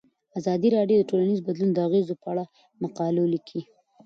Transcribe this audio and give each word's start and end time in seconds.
ازادي 0.39 0.69
راډیو 0.77 0.97
د 0.99 1.03
ټولنیز 1.09 1.39
بدلون 1.47 1.71
د 1.73 1.77
اغیزو 1.87 2.13
په 2.21 2.27
اړه 2.31 2.43
مقالو 2.83 3.23
لیکلي. 3.33 3.63